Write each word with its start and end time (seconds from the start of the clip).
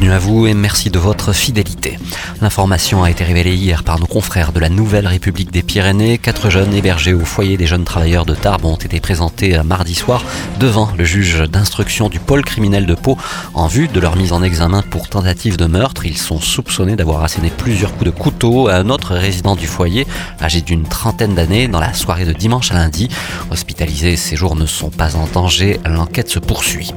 Bienvenue 0.00 0.16
à 0.16 0.18
vous 0.18 0.46
et 0.46 0.54
merci 0.54 0.88
de 0.88 0.98
votre 0.98 1.34
fidélité. 1.34 1.98
L'information 2.40 3.04
a 3.04 3.10
été 3.10 3.22
révélée 3.22 3.54
hier 3.54 3.84
par 3.84 4.00
nos 4.00 4.06
confrères 4.06 4.50
de 4.50 4.58
la 4.58 4.70
Nouvelle 4.70 5.06
République 5.06 5.50
des 5.50 5.62
Pyrénées. 5.62 6.16
Quatre 6.16 6.48
jeunes 6.48 6.72
hébergés 6.72 7.12
au 7.12 7.26
foyer 7.26 7.58
des 7.58 7.66
jeunes 7.66 7.84
travailleurs 7.84 8.24
de 8.24 8.34
Tarbes 8.34 8.64
ont 8.64 8.76
été 8.76 8.98
présentés 8.98 9.60
mardi 9.62 9.94
soir 9.94 10.24
devant 10.58 10.88
le 10.96 11.04
juge 11.04 11.42
d'instruction 11.42 12.08
du 12.08 12.18
pôle 12.18 12.42
criminel 12.46 12.86
de 12.86 12.94
Pau 12.94 13.18
en 13.52 13.66
vue 13.66 13.88
de 13.88 14.00
leur 14.00 14.16
mise 14.16 14.32
en 14.32 14.42
examen 14.42 14.80
pour 14.80 15.10
tentative 15.10 15.58
de 15.58 15.66
meurtre. 15.66 16.06
Ils 16.06 16.16
sont 16.16 16.40
soupçonnés 16.40 16.96
d'avoir 16.96 17.22
asséné 17.22 17.50
plusieurs 17.50 17.92
coups 17.92 18.06
de 18.06 18.10
couteau 18.10 18.68
à 18.68 18.76
un 18.76 18.88
autre 18.88 19.14
résident 19.14 19.54
du 19.54 19.66
foyer, 19.66 20.06
âgé 20.40 20.62
d'une 20.62 20.84
trentaine 20.84 21.34
d'années, 21.34 21.68
dans 21.68 21.80
la 21.80 21.92
soirée 21.92 22.24
de 22.24 22.32
dimanche 22.32 22.70
à 22.70 22.74
lundi. 22.74 23.10
Hospitalisés, 23.50 24.16
ces 24.16 24.36
jours 24.36 24.56
ne 24.56 24.64
sont 24.64 24.90
pas 24.90 25.16
en 25.16 25.26
danger. 25.26 25.78
L'enquête 25.84 26.30
se 26.30 26.38
poursuit. 26.38 26.94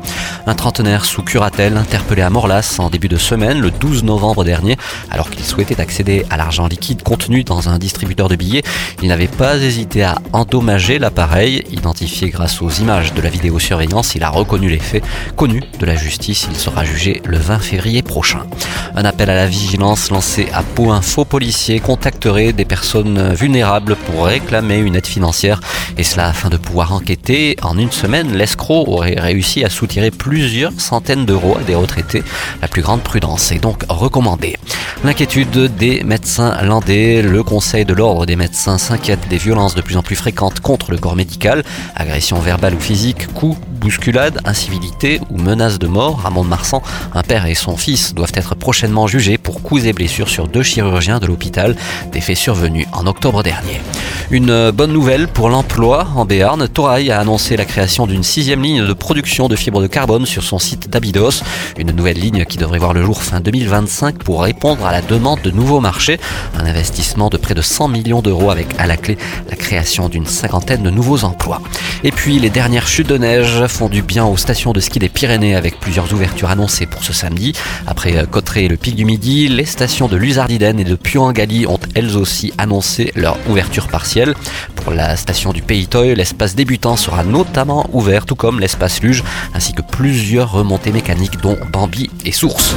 Un 0.48 0.56
trentenaire 0.56 1.04
sous 1.04 1.22
curatelle 1.22 1.76
interpellé 1.76 2.22
à 2.22 2.30
Morlas 2.30 2.78
en 2.80 2.93
début 2.94 3.10
de 3.10 3.18
semaine, 3.18 3.60
le 3.60 3.72
12 3.72 4.04
novembre 4.04 4.44
dernier, 4.44 4.78
alors 5.10 5.32
qu'il 5.32 5.44
souhaitait 5.44 5.82
accéder 5.82 6.26
à 6.30 6.38
l'argent 6.38 6.68
liquide 6.68 7.02
contenu 7.02 7.44
dans 7.44 7.68
un 7.68 7.80
distributeur 7.80 8.30
de 8.30 8.36
billets. 8.36 8.62
Il 9.02 9.10
n'avait 9.10 9.28
pas 9.28 9.58
hésité 9.58 10.04
à 10.04 10.20
endommager 10.32 11.00
l'appareil. 11.00 11.64
Identifié 11.72 12.30
grâce 12.30 12.62
aux 12.62 12.70
images 12.70 13.14
de 13.14 13.22
la 13.22 13.30
vidéosurveillance, 13.30 14.14
il 14.14 14.24
a 14.24 14.30
reconnu 14.30 14.70
les 14.70 14.78
faits. 14.78 15.04
Connu 15.36 15.64
de 15.80 15.86
la 15.88 15.96
justice, 15.96 16.48
il 16.52 16.56
sera 16.56 16.86
jugé 16.86 17.22
le 17.26 17.38
20 17.38 17.60
février 17.60 18.04
prochain. 18.04 18.44
Un 18.96 19.06
appel 19.06 19.32
à 19.32 19.36
la 19.36 19.48
vigilance 19.48 20.12
lancé 20.12 20.48
à 20.54 20.62
Pau. 20.62 20.92
Un 20.92 21.02
faux 21.02 21.26
policier 21.26 21.80
contacterait 21.80 22.54
des 22.54 22.64
personnes 22.64 23.34
vulnérables 23.34 23.96
pour 23.96 24.26
réclamer 24.26 24.78
une 24.78 24.96
aide 24.96 25.08
financière. 25.08 25.62
Et 25.98 26.04
cela 26.04 26.28
afin 26.28 26.50
de 26.50 26.58
pouvoir 26.58 26.94
enquêter. 26.94 27.56
En 27.64 27.78
une 27.80 27.92
semaine, 27.92 28.34
l'escroc 28.34 28.86
aurait 28.88 29.20
réussi 29.20 29.64
à 29.64 29.72
soutirer 29.72 30.12
plusieurs 30.12 30.80
centaines 30.80 31.26
d'euros 31.26 31.58
à 31.60 31.64
des 31.64 31.74
retraités. 31.74 32.24
La 32.62 32.68
plus 32.68 32.84
grande 32.84 33.02
prudence 33.02 33.52
est 33.52 33.60
donc 33.60 33.84
recommandée. 33.90 34.58
L'inquiétude 35.04 35.76
des 35.76 36.04
médecins 36.04 36.62
landais, 36.62 37.24
le 37.24 37.42
Conseil 37.44 37.86
de 37.86 37.94
l'ordre 37.94 38.26
des 38.28 38.36
médecins 38.36 38.78
s'inquiète 38.78 39.28
des 39.28 39.38
violences 39.38 39.76
de 39.76 39.82
plus 39.82 39.98
en 39.98 40.04
plus 40.04 40.16
fréquentes 40.16 40.60
contre 40.60 40.92
le 40.92 40.98
corps 40.98 41.16
médical, 41.16 41.64
agressions 41.96 42.40
verbales 42.40 42.76
ou 42.76 42.80
physiques, 42.80 43.28
coups, 43.34 43.58
bousculades, 43.82 44.40
incivilités 44.46 45.20
ou 45.30 45.38
menaces 45.40 45.80
de 45.80 45.88
mort. 45.88 46.22
À 46.26 46.30
Mont-de-Marsan, 46.30 46.82
un 47.14 47.24
père 47.24 47.48
et 47.48 47.56
son 47.56 47.76
fils 47.76 48.14
doivent 48.14 48.32
être 48.36 48.56
prochainement 48.56 48.83
jugés 49.08 49.38
pour 49.38 49.62
coups 49.62 49.86
et 49.86 49.94
blessures 49.94 50.30
sur 50.30 50.48
deux 50.48 50.64
chirurgiens 50.64 51.20
de 51.20 51.26
l'hôpital, 51.26 51.76
des 52.12 52.22
faits 52.22 52.38
survenus 52.38 52.86
en 52.92 53.08
octobre 53.08 53.44
dernier. 53.44 53.80
Une 54.32 54.72
bonne 54.72 54.92
nouvelle 54.92 55.28
pour 55.28 55.50
l'emploi 55.50 56.08
en 56.16 56.26
Béarn. 56.26 56.68
Torail 56.68 57.12
a 57.12 57.20
annoncé 57.20 57.56
la 57.56 57.66
création 57.66 58.08
d'une 58.08 58.24
sixième 58.24 58.64
ligne 58.64 58.86
de 58.86 58.94
production 58.94 59.48
de 59.48 59.56
fibres 59.56 59.82
de 59.82 59.88
carbone 59.88 60.26
sur 60.26 60.44
son 60.44 60.60
site 60.60 60.90
d'Abydos. 60.90 61.44
Une 61.78 61.92
nouvelle 61.92 62.18
ligne 62.18 62.46
qui 62.46 62.58
devrait 62.58 62.80
voir 62.80 62.94
le 62.94 63.04
jour 63.04 63.22
fin 63.22 63.42
2025 63.42 64.18
pour 64.24 64.42
répondre 64.42 64.86
à 64.86 64.92
la 64.92 65.02
demande 65.02 65.42
de 65.42 65.52
nouveaux 65.52 65.82
marchés. 65.82 66.20
Un 66.58 66.66
investissement 66.66 67.30
de 67.30 67.38
près 67.38 67.54
de 67.54 67.62
100 67.62 67.90
millions 67.90 68.22
d'euros 68.22 68.50
avec 68.50 68.68
à 68.80 68.88
la 68.88 68.98
clé 68.98 69.18
la 69.50 69.56
création 69.56 70.10
d'une 70.10 70.26
cinquantaine 70.26 70.84
de 70.84 70.90
nouveaux 70.90 71.26
emplois. 71.26 71.62
Et 72.04 72.12
puis 72.12 72.40
les 72.40 72.50
dernières 72.50 72.88
chutes 72.88 73.10
de 73.10 73.18
neige 73.18 73.66
font 73.68 73.90
du 73.90 74.02
bien 74.02 74.26
aux 74.26 74.38
stations 74.38 74.74
de 74.74 74.80
ski 74.80 75.00
des 75.00 75.10
Pyrénées 75.10 75.56
avec 75.56 75.80
plusieurs 75.80 76.12
ouvertures 76.14 76.50
annoncées 76.50 76.86
pour 76.86 77.04
ce 77.04 77.14
samedi. 77.14 77.54
Après 77.88 78.14
Cotteret 78.30 78.64
et 78.64 78.68
le 78.74 78.78
Pic 78.78 78.96
du 78.96 79.06
Midi, 79.06 79.50
les 79.50 79.66
stations 79.66 80.08
de 80.08 80.18
Luzardiden 80.18 80.80
et 80.80 80.84
de 80.84 80.96
Puangali 80.96 81.68
ont 81.68 81.78
elles 81.94 82.18
aussi 82.18 82.52
annoncé 82.58 83.12
leur 83.14 83.38
ouverture 83.48 83.88
partielle. 83.88 84.34
Pour 84.74 84.92
la 84.92 85.16
station 85.16 85.54
du 85.54 85.62
Pays 85.62 85.86
Toy, 85.86 86.16
l'espace 86.16 86.56
débutant 86.56 86.98
sera 86.98 87.24
notamment 87.24 87.88
ouvert, 87.94 88.26
tout 88.26 88.34
comme 88.34 88.60
l'espace 88.60 89.04
luge, 89.04 89.24
ainsi 89.54 89.74
que 89.74 89.84
plusieurs 89.84 90.52
remontées 90.52 90.92
mécaniques 90.92 91.40
dont 91.40 91.56
Bambi 91.72 92.10
et 92.26 92.32
Source. 92.32 92.76